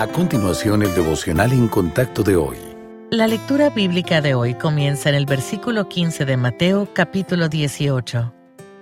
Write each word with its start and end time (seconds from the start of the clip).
A 0.00 0.06
continuación, 0.06 0.82
el 0.82 0.94
devocional 0.94 1.52
en 1.52 1.68
contacto 1.68 2.22
de 2.22 2.34
hoy. 2.34 2.56
La 3.10 3.26
lectura 3.26 3.68
bíblica 3.68 4.22
de 4.22 4.32
hoy 4.32 4.54
comienza 4.54 5.10
en 5.10 5.14
el 5.14 5.26
versículo 5.26 5.90
15 5.90 6.24
de 6.24 6.38
Mateo 6.38 6.88
capítulo 6.94 7.50
18. 7.50 8.32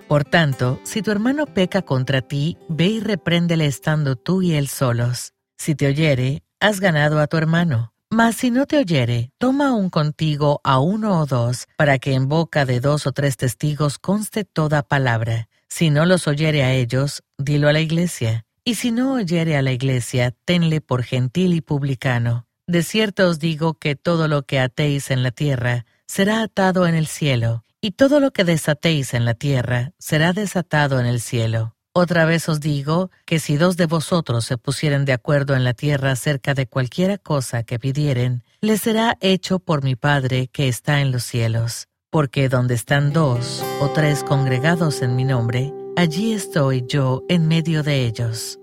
Por 0.07 0.23
tanto, 0.23 0.79
si 0.83 1.01
tu 1.01 1.11
hermano 1.11 1.45
peca 1.45 1.81
contra 1.81 2.21
ti, 2.21 2.57
ve 2.69 2.85
y 2.85 2.99
repréndele 3.01 3.65
estando 3.65 4.15
tú 4.15 4.41
y 4.41 4.53
él 4.53 4.69
solos. 4.69 5.33
Si 5.57 5.75
te 5.75 5.87
oyere, 5.87 6.41
has 6.61 6.79
ganado 6.79 7.19
a 7.19 7.27
tu 7.27 7.35
hermano. 7.35 7.91
Mas 8.09 8.37
si 8.37 8.49
no 8.49 8.65
te 8.65 8.77
oyere, 8.77 9.33
toma 9.39 9.71
aún 9.71 9.89
contigo 9.89 10.61
a 10.63 10.79
uno 10.79 11.19
o 11.19 11.25
dos, 11.25 11.67
para 11.75 11.99
que 11.99 12.13
en 12.13 12.29
boca 12.29 12.63
de 12.63 12.79
dos 12.79 13.05
o 13.07 13.11
tres 13.11 13.35
testigos 13.35 13.99
conste 13.99 14.45
toda 14.45 14.83
palabra. 14.83 15.49
Si 15.67 15.89
no 15.89 16.05
los 16.05 16.29
oyere 16.29 16.63
a 16.63 16.71
ellos, 16.71 17.23
dilo 17.37 17.67
a 17.67 17.73
la 17.73 17.81
iglesia. 17.81 18.45
Y 18.69 18.75
si 18.75 18.91
no 18.91 19.13
oyere 19.13 19.57
a 19.57 19.63
la 19.63 19.71
iglesia, 19.71 20.31
tenle 20.45 20.79
por 20.79 21.01
gentil 21.01 21.55
y 21.55 21.61
publicano. 21.61 22.45
De 22.67 22.83
cierto 22.83 23.27
os 23.27 23.39
digo 23.39 23.73
que 23.73 23.95
todo 23.95 24.27
lo 24.27 24.43
que 24.43 24.59
atéis 24.59 25.09
en 25.09 25.23
la 25.23 25.31
tierra 25.31 25.87
será 26.05 26.43
atado 26.43 26.85
en 26.85 26.93
el 26.93 27.07
cielo, 27.07 27.65
y 27.81 27.93
todo 27.93 28.19
lo 28.19 28.29
que 28.29 28.43
desatéis 28.43 29.15
en 29.15 29.25
la 29.25 29.33
tierra 29.33 29.93
será 29.97 30.33
desatado 30.33 30.99
en 30.99 31.07
el 31.07 31.19
cielo. 31.19 31.75
Otra 31.93 32.25
vez 32.25 32.47
os 32.47 32.59
digo 32.59 33.09
que 33.25 33.39
si 33.39 33.57
dos 33.57 33.75
de 33.75 33.87
vosotros 33.87 34.45
se 34.45 34.59
pusieren 34.59 35.03
de 35.03 35.13
acuerdo 35.13 35.55
en 35.55 35.63
la 35.63 35.73
tierra 35.73 36.11
acerca 36.11 36.53
de 36.53 36.67
cualquiera 36.67 37.17
cosa 37.17 37.63
que 37.63 37.79
pidieren, 37.79 38.43
les 38.61 38.81
será 38.81 39.17
hecho 39.19 39.57
por 39.57 39.83
mi 39.83 39.95
Padre 39.95 40.45
que 40.45 40.67
está 40.67 41.01
en 41.01 41.11
los 41.11 41.23
cielos. 41.23 41.87
Porque 42.11 42.49
donde 42.49 42.75
están 42.75 43.13
dos 43.13 43.65
o 43.81 43.89
tres 43.89 44.23
congregados 44.23 45.01
en 45.01 45.15
mi 45.15 45.23
nombre, 45.23 45.73
allí 45.97 46.33
estoy 46.33 46.85
yo 46.87 47.23
en 47.29 47.47
medio 47.47 47.81
de 47.81 48.05
ellos. 48.05 48.58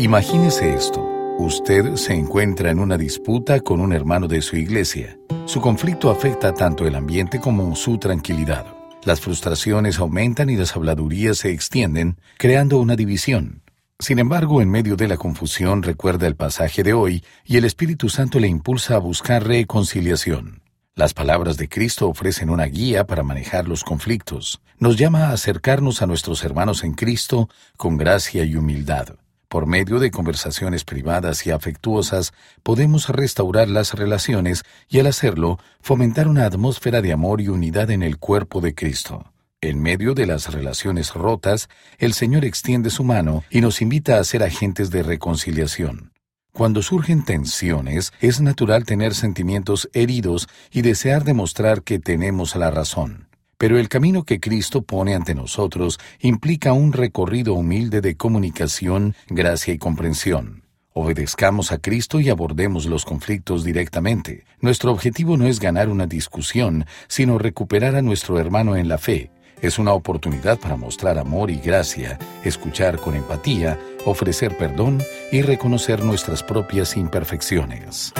Imagínese 0.00 0.72
esto. 0.72 1.06
Usted 1.38 1.96
se 1.96 2.14
encuentra 2.14 2.70
en 2.70 2.78
una 2.78 2.96
disputa 2.96 3.60
con 3.60 3.82
un 3.82 3.92
hermano 3.92 4.28
de 4.28 4.40
su 4.40 4.56
iglesia. 4.56 5.18
Su 5.44 5.60
conflicto 5.60 6.10
afecta 6.10 6.54
tanto 6.54 6.86
el 6.86 6.94
ambiente 6.94 7.38
como 7.38 7.76
su 7.76 7.98
tranquilidad. 7.98 8.64
Las 9.04 9.20
frustraciones 9.20 9.98
aumentan 9.98 10.48
y 10.48 10.56
las 10.56 10.74
habladurías 10.74 11.36
se 11.36 11.50
extienden, 11.50 12.18
creando 12.38 12.78
una 12.78 12.96
división. 12.96 13.60
Sin 13.98 14.18
embargo, 14.18 14.62
en 14.62 14.70
medio 14.70 14.96
de 14.96 15.06
la 15.06 15.18
confusión 15.18 15.82
recuerda 15.82 16.26
el 16.26 16.34
pasaje 16.34 16.82
de 16.82 16.94
hoy 16.94 17.22
y 17.44 17.58
el 17.58 17.66
Espíritu 17.66 18.08
Santo 18.08 18.40
le 18.40 18.48
impulsa 18.48 18.94
a 18.94 19.00
buscar 19.00 19.46
reconciliación. 19.46 20.62
Las 20.94 21.12
palabras 21.12 21.58
de 21.58 21.68
Cristo 21.68 22.08
ofrecen 22.08 22.48
una 22.48 22.64
guía 22.64 23.06
para 23.06 23.22
manejar 23.22 23.68
los 23.68 23.84
conflictos. 23.84 24.62
Nos 24.78 24.96
llama 24.96 25.26
a 25.26 25.32
acercarnos 25.32 26.00
a 26.00 26.06
nuestros 26.06 26.42
hermanos 26.42 26.84
en 26.84 26.94
Cristo 26.94 27.50
con 27.76 27.98
gracia 27.98 28.44
y 28.44 28.56
humildad. 28.56 29.18
Por 29.50 29.66
medio 29.66 29.98
de 29.98 30.12
conversaciones 30.12 30.84
privadas 30.84 31.44
y 31.44 31.50
afectuosas 31.50 32.32
podemos 32.62 33.08
restaurar 33.08 33.68
las 33.68 33.94
relaciones 33.94 34.62
y 34.88 35.00
al 35.00 35.08
hacerlo 35.08 35.58
fomentar 35.80 36.28
una 36.28 36.46
atmósfera 36.46 37.02
de 37.02 37.12
amor 37.12 37.40
y 37.40 37.48
unidad 37.48 37.90
en 37.90 38.04
el 38.04 38.18
cuerpo 38.18 38.60
de 38.60 38.76
Cristo. 38.76 39.32
En 39.60 39.82
medio 39.82 40.14
de 40.14 40.26
las 40.26 40.52
relaciones 40.52 41.14
rotas, 41.14 41.68
el 41.98 42.12
Señor 42.12 42.44
extiende 42.44 42.90
su 42.90 43.02
mano 43.02 43.42
y 43.50 43.60
nos 43.60 43.82
invita 43.82 44.20
a 44.20 44.24
ser 44.24 44.44
agentes 44.44 44.92
de 44.92 45.02
reconciliación. 45.02 46.12
Cuando 46.52 46.80
surgen 46.80 47.24
tensiones, 47.24 48.12
es 48.20 48.40
natural 48.40 48.84
tener 48.84 49.16
sentimientos 49.16 49.90
heridos 49.94 50.46
y 50.70 50.82
desear 50.82 51.24
demostrar 51.24 51.82
que 51.82 51.98
tenemos 51.98 52.54
la 52.54 52.70
razón. 52.70 53.29
Pero 53.60 53.78
el 53.78 53.90
camino 53.90 54.24
que 54.24 54.40
Cristo 54.40 54.80
pone 54.80 55.14
ante 55.14 55.34
nosotros 55.34 56.00
implica 56.20 56.72
un 56.72 56.94
recorrido 56.94 57.52
humilde 57.52 58.00
de 58.00 58.16
comunicación, 58.16 59.14
gracia 59.28 59.74
y 59.74 59.78
comprensión. 59.78 60.62
Obedezcamos 60.94 61.70
a 61.70 61.76
Cristo 61.76 62.20
y 62.20 62.30
abordemos 62.30 62.86
los 62.86 63.04
conflictos 63.04 63.62
directamente. 63.62 64.46
Nuestro 64.62 64.90
objetivo 64.90 65.36
no 65.36 65.46
es 65.46 65.60
ganar 65.60 65.90
una 65.90 66.06
discusión, 66.06 66.86
sino 67.06 67.36
recuperar 67.36 67.96
a 67.96 68.02
nuestro 68.02 68.38
hermano 68.38 68.76
en 68.76 68.88
la 68.88 68.96
fe. 68.96 69.30
Es 69.60 69.78
una 69.78 69.92
oportunidad 69.92 70.58
para 70.58 70.76
mostrar 70.76 71.18
amor 71.18 71.50
y 71.50 71.56
gracia, 71.56 72.18
escuchar 72.42 72.98
con 72.98 73.14
empatía, 73.14 73.78
ofrecer 74.06 74.56
perdón 74.56 75.02
y 75.32 75.42
reconocer 75.42 76.02
nuestras 76.02 76.42
propias 76.42 76.96
imperfecciones. 76.96 78.14